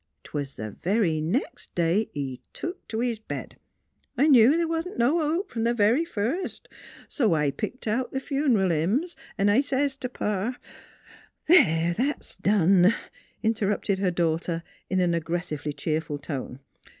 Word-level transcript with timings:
'Twas 0.23 0.55
the 0.55 0.71
very 0.81 1.21
nex' 1.21 1.67
day 1.75 2.09
he 2.11 2.41
took 2.53 2.87
t' 2.87 2.97
his 3.07 3.19
bed. 3.19 3.57
I 4.17 4.25
knew 4.25 4.49
th' 4.55 4.67
wa'n't 4.67 4.97
no 4.97 5.19
hope 5.19 5.51
f'om 5.51 5.63
th' 5.71 5.77
very 5.77 6.03
first, 6.05 6.67
so 7.07 7.35
I 7.35 7.51
picked 7.51 7.85
out 7.85 8.11
th' 8.11 8.19
fun'ral 8.19 8.71
hymns, 8.71 9.15
an' 9.37 9.49
I 9.49 9.61
says 9.61 9.95
t' 9.95 10.07
Pa 10.07 10.57
""There, 11.47 11.93
that's 11.93 12.35
done!" 12.35 12.95
interrupted 13.43 13.99
her 13.99 14.09
daugh 14.09 14.41
ter 14.41 14.63
in 14.89 14.99
an 14.99 15.13
aggressively 15.13 15.71
cheerful 15.71 16.17
tone. 16.17 16.61